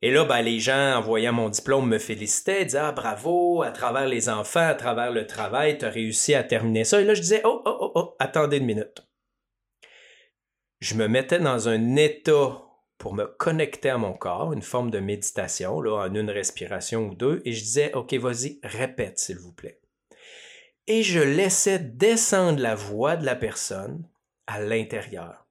Et 0.00 0.12
là, 0.12 0.24
ben, 0.24 0.42
les 0.42 0.60
gens, 0.60 0.96
en 0.96 1.00
voyant 1.00 1.32
mon 1.32 1.48
diplôme, 1.48 1.88
me 1.88 1.98
félicitaient, 1.98 2.64
disaient 2.64 2.78
Ah, 2.78 2.92
bravo, 2.92 3.62
à 3.62 3.72
travers 3.72 4.06
les 4.06 4.28
enfants, 4.28 4.68
à 4.68 4.74
travers 4.74 5.10
le 5.10 5.26
travail, 5.26 5.78
tu 5.78 5.84
as 5.84 5.90
réussi 5.90 6.34
à 6.34 6.44
terminer 6.44 6.84
ça. 6.84 7.00
Et 7.00 7.04
là, 7.04 7.14
je 7.14 7.20
disais 7.20 7.42
Oh, 7.44 7.62
oh, 7.64 7.78
oh, 7.80 7.92
oh, 7.94 8.16
attendez 8.20 8.58
une 8.58 8.66
minute. 8.66 9.02
Je 10.80 10.94
me 10.94 11.08
mettais 11.08 11.40
dans 11.40 11.68
un 11.68 11.96
état 11.96 12.62
pour 12.98 13.14
me 13.14 13.26
connecter 13.26 13.90
à 13.90 13.98
mon 13.98 14.12
corps, 14.12 14.52
une 14.52 14.62
forme 14.62 14.90
de 14.90 15.00
méditation, 15.00 15.80
là, 15.80 16.06
en 16.06 16.14
une 16.14 16.30
respiration 16.30 17.08
ou 17.08 17.14
deux, 17.14 17.42
et 17.44 17.52
je 17.52 17.60
disais 17.60 17.94
Ok, 17.94 18.14
vas-y, 18.14 18.60
répète, 18.62 19.18
s'il 19.18 19.38
vous 19.38 19.52
plaît. 19.52 19.80
Et 20.86 21.02
je 21.02 21.20
laissais 21.20 21.80
descendre 21.80 22.60
la 22.60 22.76
voix 22.76 23.16
de 23.16 23.26
la 23.26 23.34
personne 23.34 24.08
à 24.46 24.60
l'intérieur. 24.60 25.46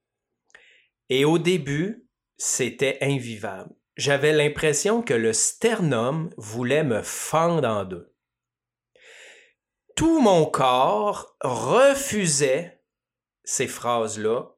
Et 1.10 1.26
au 1.26 1.38
début, 1.38 2.08
c'était 2.38 2.98
invivable 3.02 3.77
j'avais 3.98 4.32
l'impression 4.32 5.02
que 5.02 5.14
le 5.14 5.34
sternum 5.34 6.30
voulait 6.38 6.84
me 6.84 7.02
fendre 7.02 7.68
en 7.68 7.84
deux. 7.84 8.14
Tout 9.96 10.22
mon 10.22 10.46
corps 10.46 11.36
refusait 11.42 12.80
ces 13.44 13.68
phrases-là, 13.68 14.52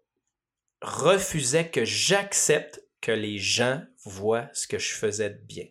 refusait 0.81 1.69
que 1.69 1.86
j'accepte 1.86 2.84
que 3.01 3.13
les 3.13 3.38
gens 3.38 3.81
voient 4.03 4.50
ce 4.53 4.67
que 4.67 4.77
je 4.77 4.93
faisais 4.93 5.29
de 5.29 5.39
bien. 5.39 5.65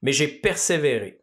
Mais 0.00 0.12
j'ai 0.12 0.28
persévéré. 0.28 1.20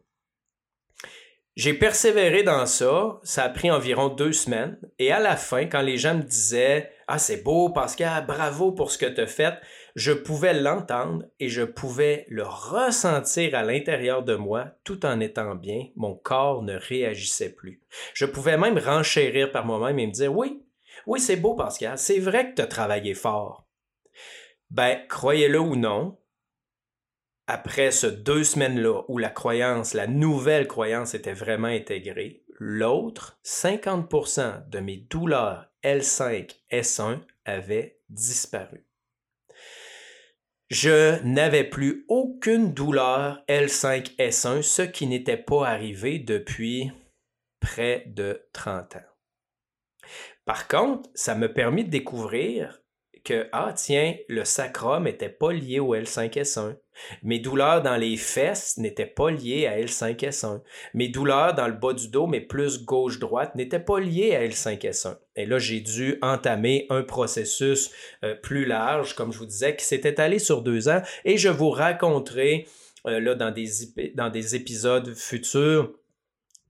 J'ai 1.56 1.74
persévéré 1.74 2.44
dans 2.44 2.64
ça, 2.66 3.20
ça 3.24 3.44
a 3.44 3.48
pris 3.48 3.70
environ 3.70 4.08
deux 4.08 4.32
semaines, 4.32 4.78
et 4.98 5.12
à 5.12 5.20
la 5.20 5.36
fin, 5.36 5.66
quand 5.66 5.82
les 5.82 5.98
gens 5.98 6.14
me 6.14 6.22
disaient 6.22 6.92
Ah, 7.08 7.18
c'est 7.18 7.42
beau, 7.42 7.68
Pascal, 7.70 8.24
bravo 8.24 8.72
pour 8.72 8.90
ce 8.90 8.98
que 8.98 9.06
tu 9.06 9.20
as 9.20 9.26
fait, 9.26 9.58
je 9.94 10.12
pouvais 10.12 10.54
l'entendre 10.54 11.24
et 11.40 11.48
je 11.48 11.62
pouvais 11.62 12.26
le 12.28 12.44
ressentir 12.44 13.54
à 13.54 13.62
l'intérieur 13.62 14.22
de 14.22 14.34
moi 14.34 14.66
tout 14.84 15.04
en 15.04 15.20
étant 15.20 15.54
bien, 15.54 15.88
mon 15.96 16.14
corps 16.14 16.62
ne 16.62 16.74
réagissait 16.74 17.52
plus. 17.52 17.82
Je 18.14 18.24
pouvais 18.24 18.56
même 18.56 18.78
renchérir 18.78 19.50
par 19.52 19.66
moi-même 19.66 19.98
et 19.98 20.06
me 20.06 20.12
dire 20.12 20.34
Oui, 20.34 20.62
oui, 21.06 21.20
c'est 21.20 21.36
beau, 21.36 21.54
Pascal, 21.54 21.98
c'est 21.98 22.18
vrai 22.18 22.50
que 22.50 22.56
tu 22.56 22.62
as 22.62 22.66
travaillé 22.66 23.14
fort. 23.14 23.66
Ben, 24.70 25.00
croyez-le 25.08 25.60
ou 25.60 25.76
non, 25.76 26.18
après 27.46 27.90
ce 27.90 28.06
deux 28.06 28.44
semaines-là 28.44 29.02
où 29.08 29.18
la 29.18 29.28
croyance, 29.28 29.94
la 29.94 30.06
nouvelle 30.06 30.66
croyance 30.66 31.14
était 31.14 31.34
vraiment 31.34 31.68
intégrée, 31.68 32.44
l'autre, 32.58 33.38
50% 33.44 34.68
de 34.68 34.78
mes 34.78 34.96
douleurs 34.96 35.66
L5, 35.82 36.56
S1 36.70 37.20
avaient 37.44 37.98
disparu. 38.08 38.86
Je 40.72 41.22
n'avais 41.22 41.64
plus 41.64 42.06
aucune 42.08 42.72
douleur 42.72 43.44
L5, 43.46 44.16
S1, 44.16 44.62
ce 44.62 44.80
qui 44.80 45.06
n'était 45.06 45.36
pas 45.36 45.68
arrivé 45.68 46.18
depuis 46.18 46.90
près 47.60 48.04
de 48.06 48.48
30 48.54 48.96
ans. 48.96 50.08
Par 50.46 50.68
contre, 50.68 51.10
ça 51.14 51.34
m'a 51.34 51.50
permis 51.50 51.84
de 51.84 51.90
découvrir 51.90 52.81
que, 53.24 53.48
ah 53.52 53.72
tiens, 53.74 54.14
le 54.28 54.44
sacrum 54.44 55.04
n'était 55.04 55.28
pas 55.28 55.52
lié 55.52 55.80
au 55.80 55.94
L5S1. 55.94 56.76
Mes 57.22 57.38
douleurs 57.38 57.82
dans 57.82 57.96
les 57.96 58.16
fesses 58.16 58.76
n'étaient 58.78 59.06
pas 59.06 59.30
liées 59.30 59.66
à 59.66 59.78
L5S1. 59.78 60.60
Mes 60.94 61.08
douleurs 61.08 61.54
dans 61.54 61.66
le 61.66 61.74
bas 61.74 61.92
du 61.92 62.08
dos, 62.08 62.26
mais 62.26 62.40
plus 62.40 62.84
gauche-droite, 62.84 63.54
n'étaient 63.54 63.80
pas 63.80 64.00
liées 64.00 64.34
à 64.34 64.46
L5S1. 64.46 65.16
Et 65.36 65.46
là, 65.46 65.58
j'ai 65.58 65.80
dû 65.80 66.18
entamer 66.20 66.86
un 66.90 67.02
processus 67.02 67.90
euh, 68.24 68.34
plus 68.34 68.64
large, 68.64 69.14
comme 69.14 69.32
je 69.32 69.38
vous 69.38 69.46
disais, 69.46 69.76
qui 69.76 69.84
s'est 69.84 70.02
étalé 70.04 70.38
sur 70.38 70.62
deux 70.62 70.88
ans. 70.88 71.02
Et 71.24 71.38
je 71.38 71.48
vous 71.48 71.70
raconterai 71.70 72.66
euh, 73.06 73.20
là 73.20 73.34
dans 73.34 73.50
des, 73.50 73.68
dans 74.14 74.30
des 74.30 74.54
épisodes 74.54 75.14
futurs 75.14 75.92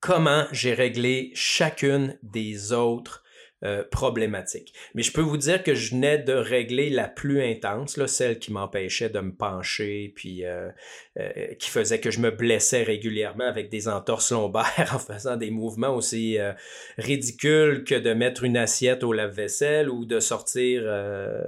comment 0.00 0.46
j'ai 0.50 0.74
réglé 0.74 1.30
chacune 1.34 2.18
des 2.22 2.72
autres 2.72 3.22
euh, 3.64 3.84
problématique. 3.90 4.74
Mais 4.94 5.02
je 5.02 5.12
peux 5.12 5.20
vous 5.20 5.36
dire 5.36 5.62
que 5.62 5.72
je 5.72 5.92
venais 5.92 6.18
de 6.18 6.32
régler 6.32 6.90
la 6.90 7.06
plus 7.06 7.42
intense, 7.42 7.96
là, 7.96 8.08
celle 8.08 8.40
qui 8.40 8.50
m'empêchait 8.50 9.08
de 9.08 9.20
me 9.20 9.32
pencher, 9.32 10.12
puis 10.16 10.44
euh, 10.44 10.68
euh, 11.20 11.54
qui 11.60 11.70
faisait 11.70 12.00
que 12.00 12.10
je 12.10 12.18
me 12.18 12.32
blessais 12.32 12.82
régulièrement 12.82 13.44
avec 13.44 13.70
des 13.70 13.86
entorses 13.86 14.32
lombaires 14.32 14.90
en 14.92 14.98
faisant 14.98 15.36
des 15.36 15.52
mouvements 15.52 15.94
aussi 15.94 16.38
ridicules 16.98 17.84
que 17.84 17.94
de 17.94 18.12
mettre 18.12 18.42
une 18.42 18.56
assiette 18.56 19.04
au 19.04 19.12
lave-vaisselle 19.12 19.88
ou 19.88 20.06
de 20.06 20.18
sortir 20.18 20.82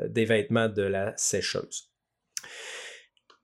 des 0.08 0.24
vêtements 0.24 0.68
de 0.68 0.82
la 0.82 1.14
sécheuse. 1.16 1.90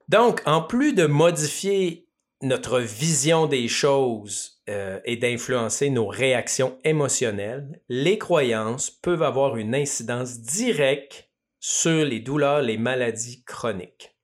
Donc, 0.08 0.42
en 0.46 0.62
plus 0.62 0.92
de 0.92 1.06
modifier 1.06 2.06
notre 2.42 2.78
vision 2.80 3.46
des 3.46 3.66
choses 3.66 4.59
euh, 4.70 5.00
et 5.04 5.16
d'influencer 5.16 5.90
nos 5.90 6.06
réactions 6.06 6.78
émotionnelles, 6.84 7.80
les 7.88 8.18
croyances 8.18 8.88
peuvent 8.88 9.24
avoir 9.24 9.56
une 9.56 9.74
incidence 9.74 10.38
directe 10.38 11.28
sur 11.58 12.04
les 12.04 12.20
douleurs, 12.20 12.62
les 12.62 12.78
maladies 12.78 13.42
chroniques. 13.44 14.14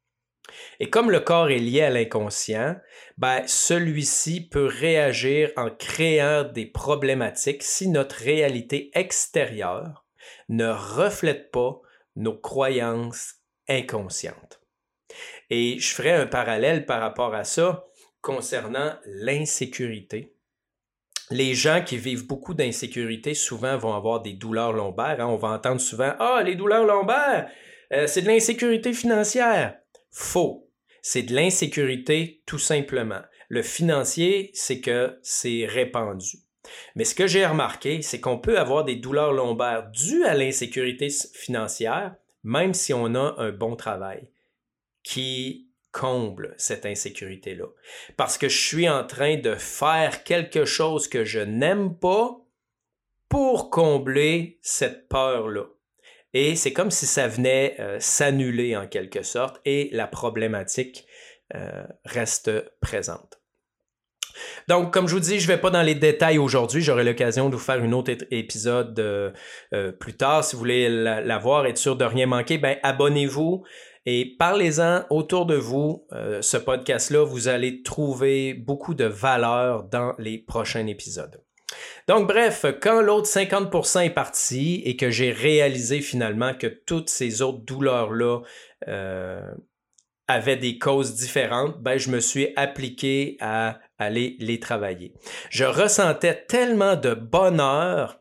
Et 0.78 0.88
comme 0.88 1.10
le 1.10 1.18
corps 1.18 1.50
est 1.50 1.58
lié 1.58 1.82
à 1.82 1.90
l'inconscient, 1.90 2.76
ben, 3.18 3.42
celui-ci 3.48 4.48
peut 4.48 4.66
réagir 4.66 5.50
en 5.56 5.68
créant 5.68 6.44
des 6.44 6.66
problématiques 6.66 7.64
si 7.64 7.88
notre 7.88 8.16
réalité 8.16 8.90
extérieure 8.94 10.06
ne 10.48 10.68
reflète 10.68 11.50
pas 11.50 11.80
nos 12.14 12.36
croyances 12.36 13.34
inconscientes. 13.68 14.60
Et 15.50 15.80
je 15.80 15.92
ferai 15.92 16.12
un 16.12 16.26
parallèle 16.26 16.86
par 16.86 17.00
rapport 17.00 17.34
à 17.34 17.42
ça 17.42 17.86
concernant 18.20 18.94
l'insécurité 19.06 20.35
les 21.30 21.54
gens 21.54 21.82
qui 21.84 21.96
vivent 21.96 22.26
beaucoup 22.26 22.54
d'insécurité 22.54 23.34
souvent 23.34 23.76
vont 23.76 23.94
avoir 23.94 24.22
des 24.22 24.32
douleurs 24.32 24.72
lombaires. 24.72 25.20
Hein. 25.20 25.26
On 25.26 25.36
va 25.36 25.48
entendre 25.48 25.80
souvent 25.80 26.12
Ah, 26.18 26.42
les 26.44 26.54
douleurs 26.54 26.84
lombaires, 26.84 27.50
euh, 27.92 28.06
c'est 28.06 28.22
de 28.22 28.28
l'insécurité 28.28 28.92
financière. 28.92 29.76
Faux. 30.10 30.70
C'est 31.02 31.22
de 31.22 31.34
l'insécurité 31.34 32.42
tout 32.46 32.58
simplement. 32.58 33.20
Le 33.48 33.62
financier, 33.62 34.50
c'est 34.54 34.80
que 34.80 35.18
c'est 35.22 35.66
répandu. 35.66 36.38
Mais 36.96 37.04
ce 37.04 37.14
que 37.14 37.26
j'ai 37.26 37.46
remarqué, 37.46 38.02
c'est 38.02 38.20
qu'on 38.20 38.38
peut 38.38 38.58
avoir 38.58 38.84
des 38.84 38.96
douleurs 38.96 39.32
lombaires 39.32 39.88
dues 39.90 40.24
à 40.24 40.34
l'insécurité 40.34 41.08
financière, 41.34 42.16
même 42.42 42.74
si 42.74 42.92
on 42.92 43.14
a 43.14 43.34
un 43.38 43.52
bon 43.52 43.76
travail, 43.76 44.28
qui 45.04 45.65
comble 45.96 46.54
cette 46.58 46.84
insécurité-là. 46.84 47.64
Parce 48.18 48.36
que 48.36 48.50
je 48.50 48.58
suis 48.58 48.86
en 48.86 49.06
train 49.06 49.38
de 49.38 49.54
faire 49.54 50.24
quelque 50.24 50.66
chose 50.66 51.08
que 51.08 51.24
je 51.24 51.40
n'aime 51.40 51.96
pas 51.96 52.38
pour 53.30 53.70
combler 53.70 54.58
cette 54.60 55.08
peur-là. 55.08 55.64
Et 56.34 56.54
c'est 56.54 56.74
comme 56.74 56.90
si 56.90 57.06
ça 57.06 57.28
venait 57.28 57.76
euh, 57.80 57.96
s'annuler 57.98 58.76
en 58.76 58.86
quelque 58.86 59.22
sorte 59.22 59.58
et 59.64 59.88
la 59.92 60.06
problématique 60.06 61.06
euh, 61.54 61.86
reste 62.04 62.50
présente. 62.82 63.40
Donc, 64.68 64.92
comme 64.92 65.08
je 65.08 65.14
vous 65.14 65.20
dis, 65.20 65.40
je 65.40 65.48
ne 65.48 65.54
vais 65.54 65.60
pas 65.60 65.70
dans 65.70 65.80
les 65.80 65.94
détails 65.94 66.36
aujourd'hui. 66.36 66.82
J'aurai 66.82 67.04
l'occasion 67.04 67.48
de 67.48 67.54
vous 67.54 67.62
faire 67.62 67.82
un 67.82 67.92
autre 67.92 68.12
épisode 68.30 68.98
euh, 69.00 69.92
plus 69.92 70.14
tard. 70.14 70.44
Si 70.44 70.56
vous 70.56 70.60
voulez 70.60 70.90
la, 70.90 71.38
voir, 71.38 71.64
être 71.64 71.78
sûr 71.78 71.96
de 71.96 72.04
rien 72.04 72.26
manquer, 72.26 72.58
ben 72.58 72.76
abonnez-vous. 72.82 73.64
Et 74.06 74.36
parlez-en 74.38 75.04
autour 75.10 75.46
de 75.46 75.56
vous. 75.56 76.06
Euh, 76.12 76.40
ce 76.40 76.56
podcast-là, 76.56 77.24
vous 77.24 77.48
allez 77.48 77.82
trouver 77.82 78.54
beaucoup 78.54 78.94
de 78.94 79.04
valeur 79.04 79.82
dans 79.82 80.14
les 80.18 80.38
prochains 80.38 80.86
épisodes. 80.86 81.42
Donc, 82.06 82.28
bref, 82.28 82.64
quand 82.80 83.02
l'autre 83.02 83.28
50% 83.28 84.04
est 84.04 84.10
parti 84.10 84.80
et 84.84 84.96
que 84.96 85.10
j'ai 85.10 85.32
réalisé 85.32 86.00
finalement 86.00 86.54
que 86.54 86.68
toutes 86.68 87.10
ces 87.10 87.42
autres 87.42 87.64
douleurs-là 87.64 88.42
euh, 88.86 89.50
avaient 90.28 90.56
des 90.56 90.78
causes 90.78 91.14
différentes, 91.14 91.82
ben, 91.82 91.98
je 91.98 92.10
me 92.10 92.20
suis 92.20 92.52
appliqué 92.54 93.36
à 93.40 93.80
aller 93.98 94.36
les 94.38 94.60
travailler. 94.60 95.14
Je 95.50 95.64
ressentais 95.64 96.44
tellement 96.46 96.94
de 96.94 97.12
bonheur 97.14 98.20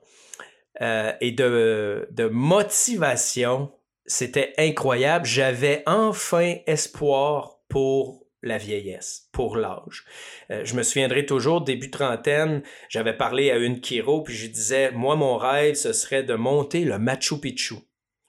euh, 0.82 1.12
et 1.22 1.32
de, 1.32 2.08
de 2.12 2.26
motivation 2.26 3.72
c'était 4.06 4.54
incroyable. 4.58 5.26
J'avais 5.26 5.84
enfin 5.86 6.56
espoir 6.68 7.60
pour 7.70 8.26
la 8.42 8.58
vieillesse, 8.58 9.28
pour 9.32 9.58
l'âge. 9.58 10.06
Euh, 10.52 10.64
je 10.64 10.76
me 10.76 10.84
souviendrai 10.84 11.26
toujours, 11.26 11.62
début 11.62 11.90
trentaine, 11.90 12.62
j'avais 12.90 13.18
parlé 13.18 13.50
à 13.52 13.58
une 13.58 13.82
Kiro, 13.82 14.22
puis 14.22 14.36
je 14.36 14.48
disais, 14.48 14.92
moi, 14.92 15.16
mon 15.16 15.36
rêve, 15.36 15.76
ce 15.76 15.94
serait 15.94 16.24
de 16.24 16.36
monter 16.36 16.86
le 16.86 17.00
Machu 17.00 17.40
Picchu. 17.40 17.76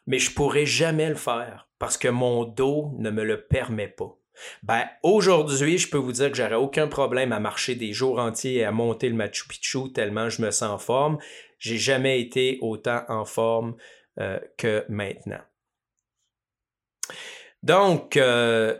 Mais 0.06 0.18
je 0.18 0.32
pourrais 0.32 0.66
jamais 0.66 1.08
le 1.08 1.16
faire 1.16 1.68
parce 1.78 1.98
que 1.98 2.08
mon 2.08 2.44
dos 2.44 2.92
ne 2.98 3.10
me 3.10 3.24
le 3.24 3.42
permet 3.42 3.88
pas. 3.88 4.16
Ben, 4.62 4.84
aujourd'hui, 5.02 5.78
je 5.78 5.88
peux 5.88 5.98
vous 5.98 6.12
dire 6.12 6.30
que 6.30 6.36
j'aurais 6.36 6.54
aucun 6.54 6.88
problème 6.88 7.32
à 7.32 7.40
marcher 7.40 7.74
des 7.74 7.92
jours 7.92 8.18
entiers 8.18 8.56
et 8.56 8.64
à 8.64 8.72
monter 8.72 9.08
le 9.08 9.14
Machu 9.14 9.48
Picchu 9.48 9.92
tellement 9.92 10.28
je 10.28 10.42
me 10.42 10.50
sens 10.50 10.70
en 10.70 10.78
forme. 10.78 11.18
J'ai 11.58 11.78
jamais 11.78 12.20
été 12.20 12.58
autant 12.60 13.02
en 13.08 13.24
forme 13.24 13.76
euh, 14.20 14.38
que 14.58 14.84
maintenant. 14.88 15.40
Donc, 17.62 18.16
euh, 18.16 18.76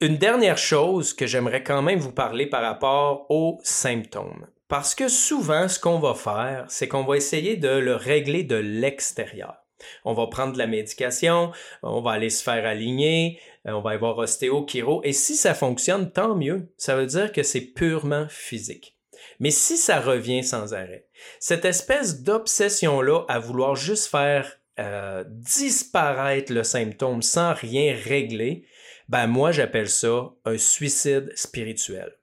une 0.00 0.16
dernière 0.16 0.58
chose 0.58 1.12
que 1.12 1.26
j'aimerais 1.26 1.62
quand 1.62 1.82
même 1.82 1.98
vous 1.98 2.12
parler 2.12 2.46
par 2.46 2.62
rapport 2.62 3.26
aux 3.28 3.58
symptômes. 3.62 4.46
Parce 4.68 4.94
que 4.94 5.08
souvent, 5.08 5.68
ce 5.68 5.80
qu'on 5.80 5.98
va 5.98 6.14
faire, 6.14 6.64
c'est 6.68 6.88
qu'on 6.88 7.04
va 7.04 7.16
essayer 7.16 7.56
de 7.56 7.68
le 7.68 7.96
régler 7.96 8.44
de 8.44 8.56
l'extérieur. 8.56 9.56
On 10.04 10.12
va 10.12 10.26
prendre 10.28 10.52
de 10.52 10.58
la 10.58 10.66
médication, 10.66 11.52
on 11.82 12.00
va 12.00 12.12
aller 12.12 12.30
se 12.30 12.42
faire 12.42 12.64
aligner, 12.66 13.40
euh, 13.66 13.72
on 13.72 13.80
va 13.80 13.94
y 13.94 13.98
voir 13.98 14.16
ostéo, 14.18 14.64
chiro, 14.66 15.00
et 15.04 15.12
si 15.12 15.34
ça 15.36 15.54
fonctionne, 15.54 16.12
tant 16.12 16.36
mieux. 16.36 16.72
Ça 16.76 16.96
veut 16.96 17.06
dire 17.06 17.32
que 17.32 17.42
c'est 17.42 17.60
purement 17.60 18.26
physique. 18.28 18.96
Mais 19.38 19.50
si 19.50 19.76
ça 19.76 20.00
revient 20.00 20.44
sans 20.44 20.74
arrêt, 20.74 21.06
cette 21.38 21.64
espèce 21.64 22.22
d'obsession-là 22.22 23.24
à 23.28 23.38
vouloir 23.38 23.74
juste 23.74 24.06
faire 24.06 24.59
euh, 24.80 25.24
disparaître 25.28 26.52
le 26.52 26.64
symptôme 26.64 27.22
sans 27.22 27.52
rien 27.52 27.94
régler, 27.94 28.66
ben 29.08 29.26
moi 29.26 29.52
j'appelle 29.52 29.90
ça 29.90 30.30
un 30.44 30.56
suicide 30.56 31.30
spirituel. 31.36 32.16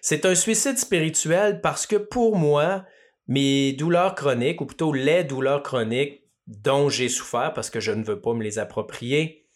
C'est 0.00 0.24
un 0.24 0.34
suicide 0.34 0.78
spirituel 0.78 1.60
parce 1.60 1.86
que 1.86 1.96
pour 1.96 2.36
moi, 2.36 2.86
mes 3.26 3.74
douleurs 3.74 4.14
chroniques, 4.14 4.60
ou 4.62 4.66
plutôt 4.66 4.92
les 4.92 5.22
douleurs 5.22 5.62
chroniques 5.62 6.22
dont 6.46 6.88
j'ai 6.88 7.10
souffert 7.10 7.52
parce 7.52 7.68
que 7.68 7.80
je 7.80 7.92
ne 7.92 8.02
veux 8.02 8.20
pas 8.20 8.32
me 8.32 8.42
les 8.42 8.58
approprier, 8.58 9.46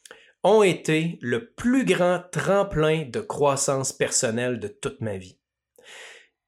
ont 0.45 0.63
été 0.63 1.19
le 1.23 1.53
plus 1.53 1.85
grand 1.85 2.21
tremplin 2.33 3.07
de 3.09 3.21
croissance 3.21 3.93
personnelle 3.93 4.59
de 4.59 4.69
toute 4.69 5.01
ma 5.01 5.17
vie. 5.17 5.39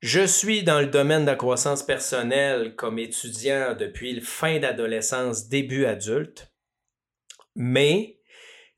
Je 0.04 0.26
suis 0.26 0.62
dans 0.62 0.80
le 0.80 0.86
domaine 0.88 1.22
de 1.22 1.30
la 1.30 1.34
croissance 1.34 1.82
personnelle 1.82 2.76
comme 2.76 2.98
étudiant 2.98 3.74
depuis 3.74 4.20
fin 4.20 4.58
d'adolescence, 4.58 5.48
début 5.48 5.86
adulte, 5.86 6.52
mais 7.56 8.18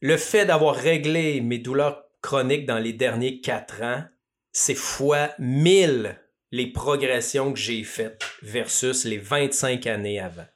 le 0.01 0.19
fait 0.19 0.47
d'avoir 0.47 0.77
réglé 0.77 1.41
mes 1.41 1.59
douleurs 1.59 2.05
chroniques 2.23 2.65
dans 2.65 2.79
les 2.79 2.93
derniers 2.93 3.41
quatre 3.41 3.83
ans, 3.83 4.05
c'est 4.53 4.77
fois 4.77 5.31
mille 5.41 6.17
les 6.53 6.69
progressions 6.69 7.53
que 7.53 7.59
j'ai 7.59 7.83
faites 7.83 8.23
versus 8.43 9.05
les 9.05 9.19
25 9.19 9.85
années 9.89 10.21
avant. 10.21 10.47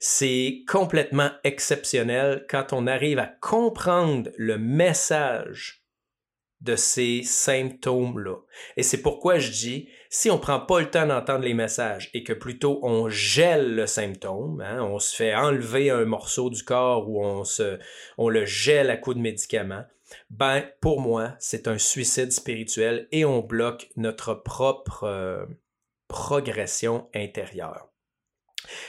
C'est 0.00 0.64
complètement 0.66 1.30
exceptionnel 1.44 2.46
quand 2.50 2.72
on 2.72 2.88
arrive 2.88 3.20
à 3.20 3.26
comprendre 3.40 4.28
le 4.36 4.58
message 4.58 5.79
de 6.60 6.76
ces 6.76 7.22
symptômes-là. 7.22 8.36
Et 8.76 8.82
c'est 8.82 9.00
pourquoi 9.00 9.38
je 9.38 9.50
dis, 9.50 9.88
si 10.10 10.30
on 10.30 10.36
ne 10.36 10.40
prend 10.40 10.60
pas 10.60 10.80
le 10.80 10.90
temps 10.90 11.06
d'entendre 11.06 11.44
les 11.44 11.54
messages 11.54 12.10
et 12.12 12.22
que 12.22 12.32
plutôt 12.32 12.80
on 12.82 13.08
gèle 13.08 13.74
le 13.74 13.86
symptôme, 13.86 14.60
hein, 14.60 14.82
on 14.82 14.98
se 14.98 15.14
fait 15.16 15.34
enlever 15.34 15.90
un 15.90 16.04
morceau 16.04 16.50
du 16.50 16.62
corps 16.62 17.08
ou 17.08 17.24
on, 17.24 17.44
se, 17.44 17.78
on 18.18 18.28
le 18.28 18.44
gèle 18.44 18.90
à 18.90 18.96
coup 18.96 19.14
de 19.14 19.20
médicaments, 19.20 19.84
ben 20.28 20.64
pour 20.80 21.00
moi, 21.00 21.34
c'est 21.38 21.68
un 21.68 21.78
suicide 21.78 22.32
spirituel 22.32 23.08
et 23.12 23.24
on 23.24 23.40
bloque 23.40 23.88
notre 23.96 24.34
propre 24.34 25.04
euh, 25.04 25.46
progression 26.08 27.08
intérieure. 27.14 27.88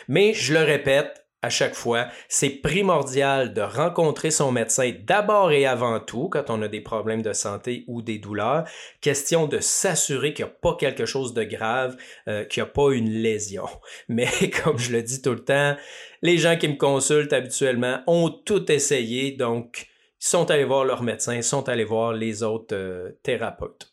Mais 0.08 0.34
je 0.34 0.54
le 0.54 0.64
répète, 0.64 1.28
à 1.44 1.50
chaque 1.50 1.74
fois, 1.74 2.08
c'est 2.28 2.50
primordial 2.50 3.54
de 3.54 3.62
rencontrer 3.62 4.30
son 4.30 4.52
médecin 4.52 4.92
d'abord 5.06 5.52
et 5.52 5.66
avant 5.66 6.00
tout 6.00 6.30
quand 6.30 6.50
on 6.50 6.62
a 6.62 6.68
des 6.68 6.82
problèmes 6.82 7.24
de 7.24 7.34
santé 7.34 7.84
ou 7.88 8.04
des 8.04 8.20
douleurs. 8.20 8.66
Question 9.02 9.48
de 9.48 9.60
s'assurer 9.60 10.34
qu'il 10.34 10.46
n'y 10.46 10.52
a 10.52 10.54
pas 10.54 10.76
quelque 10.76 11.06
chose 11.06 11.34
de 11.34 11.44
grave, 11.44 11.98
euh, 12.28 12.46
qu'il 12.46 12.62
n'y 12.62 12.70
a 12.70 12.72
pas 12.72 12.92
une 12.92 13.10
lésion. 13.10 13.66
Mais 14.08 14.30
comme 14.64 14.78
je 14.78 14.92
le 14.92 15.02
dis 15.02 15.22
tout 15.22 15.32
le 15.32 15.44
temps, 15.44 15.76
les 16.22 16.38
gens 16.38 16.58
qui 16.58 16.68
me 16.68 16.78
consultent 16.78 17.34
habituellement 17.34 18.02
ont 18.06 18.30
tout 18.30 18.72
essayé, 18.72 19.32
donc 19.32 19.88
ils 20.22 20.28
sont 20.28 20.52
allés 20.52 20.66
voir 20.66 20.86
leur 20.86 21.02
médecin, 21.02 21.36
ils 21.36 21.44
sont 21.44 21.68
allés 21.68 21.84
voir 21.84 22.14
les 22.14 22.44
autres 22.44 22.76
euh, 22.76 23.12
thérapeutes. 23.24 23.92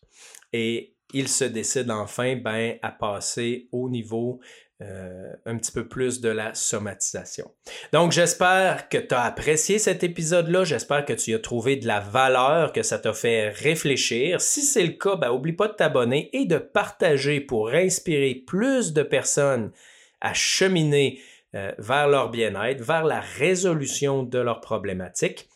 Et 0.52 0.94
ils 1.14 1.28
se 1.28 1.44
décident 1.44 1.98
enfin 1.98 2.36
ben, 2.36 2.76
à 2.82 2.90
passer 2.90 3.68
au 3.72 3.88
niveau 3.88 4.40
euh, 4.80 5.32
un 5.44 5.56
petit 5.56 5.72
peu 5.72 5.88
plus 5.88 6.20
de 6.20 6.28
la 6.28 6.54
somatisation. 6.54 7.50
Donc, 7.92 8.12
j'espère 8.12 8.88
que 8.88 8.98
tu 8.98 9.12
as 9.12 9.22
apprécié 9.22 9.80
cet 9.80 10.04
épisode-là. 10.04 10.62
J'espère 10.62 11.04
que 11.04 11.14
tu 11.14 11.34
as 11.34 11.40
trouvé 11.40 11.74
de 11.74 11.88
la 11.88 11.98
valeur, 11.98 12.72
que 12.72 12.84
ça 12.84 13.00
t'a 13.00 13.12
fait 13.12 13.48
réfléchir. 13.48 14.40
Si 14.40 14.62
c'est 14.62 14.84
le 14.84 14.92
cas, 14.92 15.16
ben, 15.16 15.30
oublie 15.30 15.52
pas 15.52 15.66
de 15.66 15.72
t'abonner 15.72 16.30
et 16.32 16.44
de 16.44 16.58
partager 16.58 17.40
pour 17.40 17.70
inspirer 17.70 18.36
plus 18.46 18.92
de 18.92 19.02
personnes 19.02 19.72
à 20.20 20.32
cheminer 20.32 21.20
euh, 21.56 21.72
vers 21.78 22.06
leur 22.06 22.30
bien-être, 22.30 22.80
vers 22.80 23.04
la 23.04 23.20
résolution 23.20 24.22
de 24.22 24.38
leurs 24.38 24.60
problématiques. 24.60 25.48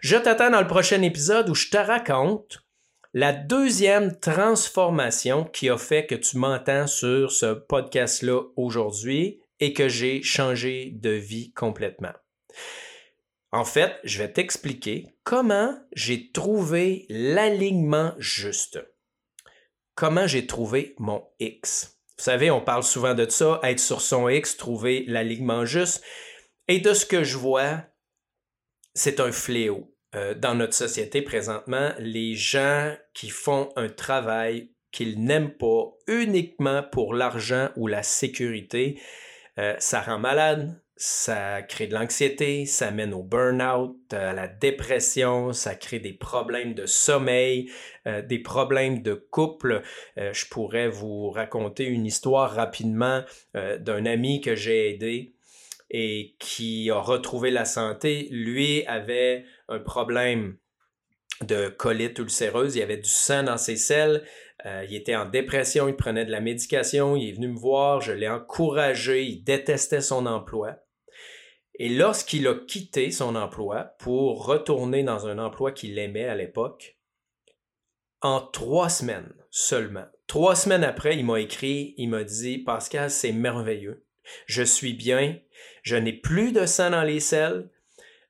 Je 0.00 0.16
t'attends 0.16 0.50
dans 0.50 0.60
le 0.60 0.66
prochain 0.66 1.02
épisode 1.02 1.50
où 1.50 1.54
je 1.54 1.68
te 1.68 1.76
raconte 1.76 2.64
la 3.12 3.32
deuxième 3.32 4.18
transformation 4.20 5.44
qui 5.44 5.68
a 5.68 5.76
fait 5.76 6.06
que 6.06 6.14
tu 6.14 6.38
m'entends 6.38 6.86
sur 6.86 7.32
ce 7.32 7.54
podcast-là 7.54 8.42
aujourd'hui 8.56 9.40
et 9.58 9.72
que 9.72 9.88
j'ai 9.88 10.22
changé 10.22 10.92
de 10.92 11.10
vie 11.10 11.52
complètement. 11.52 12.12
En 13.52 13.64
fait, 13.64 13.96
je 14.04 14.18
vais 14.18 14.32
t'expliquer 14.32 15.08
comment 15.24 15.76
j'ai 15.92 16.30
trouvé 16.30 17.06
l'alignement 17.08 18.14
juste. 18.18 18.78
Comment 19.96 20.28
j'ai 20.28 20.46
trouvé 20.46 20.94
mon 20.98 21.26
X. 21.40 21.98
Vous 22.16 22.24
savez, 22.24 22.50
on 22.50 22.60
parle 22.60 22.84
souvent 22.84 23.14
de 23.14 23.28
ça, 23.28 23.58
être 23.64 23.80
sur 23.80 24.02
son 24.02 24.28
X, 24.28 24.56
trouver 24.56 25.04
l'alignement 25.08 25.64
juste. 25.64 26.04
Et 26.68 26.78
de 26.78 26.94
ce 26.94 27.04
que 27.04 27.24
je 27.24 27.36
vois, 27.36 27.82
c'est 28.94 29.18
un 29.18 29.32
fléau. 29.32 29.89
Euh, 30.14 30.34
dans 30.34 30.54
notre 30.54 30.74
société 30.74 31.22
présentement, 31.22 31.90
les 31.98 32.34
gens 32.34 32.94
qui 33.14 33.30
font 33.30 33.70
un 33.76 33.88
travail 33.88 34.70
qu'ils 34.90 35.22
n'aiment 35.22 35.52
pas 35.52 35.92
uniquement 36.08 36.82
pour 36.82 37.14
l'argent 37.14 37.68
ou 37.76 37.86
la 37.86 38.02
sécurité, 38.02 39.00
euh, 39.58 39.74
ça 39.78 40.00
rend 40.00 40.18
malade, 40.18 40.80
ça 41.02 41.62
crée 41.62 41.86
de 41.86 41.94
l'anxiété, 41.94 42.66
ça 42.66 42.90
mène 42.90 43.14
au 43.14 43.22
burn-out, 43.22 43.96
à 44.12 44.34
la 44.34 44.46
dépression, 44.48 45.54
ça 45.54 45.74
crée 45.74 45.98
des 45.98 46.12
problèmes 46.12 46.74
de 46.74 46.84
sommeil, 46.84 47.70
euh, 48.06 48.20
des 48.20 48.38
problèmes 48.38 49.00
de 49.00 49.14
couple. 49.14 49.80
Euh, 50.18 50.34
je 50.34 50.44
pourrais 50.44 50.88
vous 50.88 51.30
raconter 51.30 51.84
une 51.84 52.04
histoire 52.04 52.54
rapidement 52.54 53.22
euh, 53.56 53.78
d'un 53.78 54.04
ami 54.04 54.42
que 54.42 54.54
j'ai 54.54 54.90
aidé 54.90 55.32
et 55.88 56.36
qui 56.38 56.90
a 56.90 56.98
retrouvé 57.00 57.50
la 57.50 57.64
santé. 57.64 58.28
Lui 58.30 58.84
avait 58.84 59.46
un 59.70 59.78
problème 59.78 60.56
de 61.40 61.68
colite 61.68 62.18
ulcéreuse, 62.18 62.76
il 62.76 62.82
avait 62.82 62.98
du 62.98 63.08
sang 63.08 63.44
dans 63.44 63.56
ses 63.56 63.76
selles, 63.76 64.24
il 64.66 64.94
était 64.94 65.16
en 65.16 65.24
dépression, 65.24 65.88
il 65.88 65.96
prenait 65.96 66.26
de 66.26 66.30
la 66.30 66.40
médication, 66.40 67.16
il 67.16 67.30
est 67.30 67.32
venu 67.32 67.48
me 67.48 67.58
voir, 67.58 68.02
je 68.02 68.12
l'ai 68.12 68.28
encouragé, 68.28 69.24
il 69.24 69.42
détestait 69.42 70.02
son 70.02 70.26
emploi. 70.26 70.76
Et 71.78 71.88
lorsqu'il 71.88 72.46
a 72.46 72.54
quitté 72.54 73.10
son 73.10 73.36
emploi 73.36 73.94
pour 74.00 74.44
retourner 74.44 75.02
dans 75.02 75.26
un 75.26 75.38
emploi 75.38 75.72
qu'il 75.72 75.98
aimait 75.98 76.26
à 76.26 76.34
l'époque, 76.34 76.98
en 78.20 78.42
trois 78.42 78.90
semaines 78.90 79.32
seulement, 79.50 80.04
trois 80.26 80.54
semaines 80.54 80.84
après, 80.84 81.16
il 81.16 81.24
m'a 81.24 81.40
écrit, 81.40 81.94
il 81.96 82.10
m'a 82.10 82.22
dit, 82.22 82.58
Pascal, 82.58 83.10
c'est 83.10 83.32
merveilleux. 83.32 84.04
Je 84.44 84.62
suis 84.62 84.92
bien, 84.92 85.38
je 85.82 85.96
n'ai 85.96 86.12
plus 86.12 86.52
de 86.52 86.66
sang 86.66 86.90
dans 86.90 87.02
les 87.02 87.20
selles, 87.20 87.70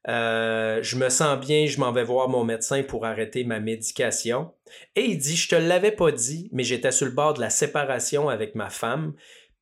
euh, 0.08 0.82
je 0.82 0.96
me 0.96 1.08
sens 1.10 1.38
bien, 1.38 1.66
je 1.66 1.78
m'en 1.78 1.92
vais 1.92 2.04
voir 2.04 2.28
mon 2.28 2.44
médecin 2.44 2.82
pour 2.82 3.04
arrêter 3.04 3.44
ma 3.44 3.60
médication. 3.60 4.52
Et 4.96 5.04
il 5.04 5.18
dit, 5.18 5.36
je 5.36 5.48
te 5.48 5.54
l'avais 5.54 5.92
pas 5.92 6.10
dit, 6.10 6.48
mais 6.52 6.64
j'étais 6.64 6.90
sur 6.90 7.06
le 7.06 7.12
bord 7.12 7.34
de 7.34 7.40
la 7.40 7.50
séparation 7.50 8.28
avec 8.28 8.54
ma 8.54 8.70
femme 8.70 9.14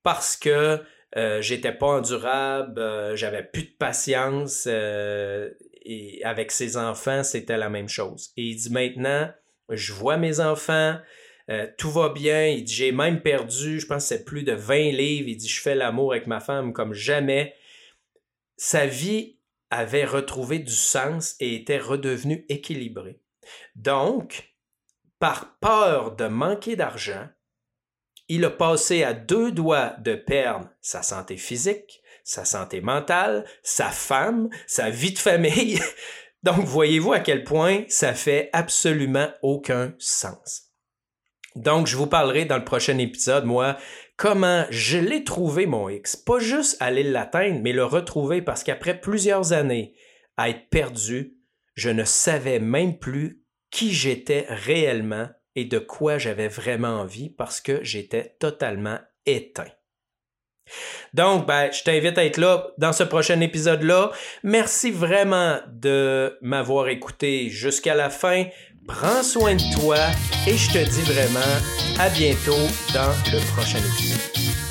parce 0.02 0.36
que 0.36 0.80
euh, 1.16 1.42
j'étais 1.42 1.72
pas 1.72 1.86
endurable, 1.86 2.80
euh, 2.80 3.16
j'avais 3.16 3.42
plus 3.42 3.64
de 3.64 3.76
patience 3.78 4.66
et 4.66 6.20
avec 6.22 6.52
ses 6.52 6.76
enfants, 6.76 7.24
c'était 7.24 7.56
la 7.56 7.70
même 7.70 7.88
chose. 7.88 8.30
Et 8.36 8.42
il 8.42 8.56
dit 8.56 8.70
maintenant, 8.70 9.30
je 9.70 9.92
vois 9.92 10.18
mes 10.18 10.38
enfants, 10.38 10.98
tout 11.78 11.90
va 11.90 12.10
bien. 12.10 12.46
Il 12.46 12.64
dit 12.64 12.74
j'ai 12.74 12.92
même 12.92 13.22
perdu, 13.22 13.80
je 13.80 13.86
pense 13.86 14.04
que 14.04 14.08
c'est 14.08 14.24
plus 14.24 14.42
de 14.44 14.52
20 14.52 14.92
livres. 14.92 15.28
Il 15.28 15.36
dit 15.36 15.48
je 15.48 15.62
fais 15.62 15.74
l'amour 15.74 16.12
avec 16.12 16.26
ma 16.26 16.40
femme 16.40 16.74
comme 16.74 16.92
jamais. 16.92 17.54
Sa 18.58 18.86
vie 18.86 19.37
avait 19.70 20.04
retrouvé 20.04 20.58
du 20.58 20.74
sens 20.74 21.36
et 21.40 21.54
était 21.54 21.78
redevenue 21.78 22.44
équilibrée. 22.48 23.20
Donc, 23.74 24.54
par 25.18 25.58
peur 25.58 26.16
de 26.16 26.26
manquer 26.26 26.76
d'argent, 26.76 27.28
il 28.28 28.44
a 28.44 28.50
passé 28.50 29.02
à 29.02 29.14
deux 29.14 29.52
doigts 29.52 29.96
de 30.00 30.14
perdre 30.14 30.68
sa 30.80 31.02
santé 31.02 31.36
physique, 31.36 32.02
sa 32.24 32.44
santé 32.44 32.80
mentale, 32.80 33.46
sa 33.62 33.90
femme, 33.90 34.50
sa 34.66 34.90
vie 34.90 35.12
de 35.12 35.18
famille. 35.18 35.80
Donc, 36.42 36.64
voyez-vous 36.66 37.12
à 37.12 37.20
quel 37.20 37.42
point 37.42 37.84
ça 37.88 38.14
fait 38.14 38.50
absolument 38.52 39.28
aucun 39.42 39.94
sens. 39.98 40.67
Donc, 41.56 41.86
je 41.86 41.96
vous 41.96 42.06
parlerai 42.06 42.44
dans 42.44 42.58
le 42.58 42.64
prochain 42.64 42.98
épisode, 42.98 43.44
moi, 43.44 43.76
comment 44.16 44.64
je 44.70 44.98
l'ai 44.98 45.24
trouvé, 45.24 45.66
mon 45.66 45.88
X. 45.88 46.16
Pas 46.16 46.38
juste 46.38 46.76
aller 46.80 47.02
l'atteindre, 47.02 47.60
mais 47.62 47.72
le 47.72 47.84
retrouver 47.84 48.42
parce 48.42 48.62
qu'après 48.62 49.00
plusieurs 49.00 49.52
années 49.52 49.94
à 50.36 50.50
être 50.50 50.68
perdu, 50.70 51.34
je 51.74 51.90
ne 51.90 52.04
savais 52.04 52.58
même 52.58 52.98
plus 52.98 53.42
qui 53.70 53.92
j'étais 53.92 54.46
réellement 54.48 55.28
et 55.54 55.64
de 55.64 55.78
quoi 55.78 56.18
j'avais 56.18 56.48
vraiment 56.48 57.00
envie 57.00 57.30
parce 57.30 57.60
que 57.60 57.82
j'étais 57.82 58.36
totalement 58.38 58.98
éteint. 59.26 59.70
Donc, 61.14 61.46
ben, 61.46 61.70
je 61.72 61.82
t'invite 61.82 62.18
à 62.18 62.24
être 62.24 62.36
là 62.36 62.68
dans 62.78 62.92
ce 62.92 63.02
prochain 63.02 63.40
épisode-là. 63.40 64.10
Merci 64.42 64.90
vraiment 64.90 65.58
de 65.68 66.36
m'avoir 66.42 66.88
écouté 66.88 67.48
jusqu'à 67.48 67.94
la 67.94 68.10
fin. 68.10 68.44
Prends 68.88 69.22
soin 69.22 69.54
de 69.54 69.74
toi 69.74 69.98
et 70.46 70.56
je 70.56 70.70
te 70.70 70.78
dis 70.78 71.02
vraiment 71.02 71.40
à 71.98 72.08
bientôt 72.08 72.56
dans 72.94 73.12
le 73.30 73.38
prochain 73.52 73.78
épisode. 73.78 74.67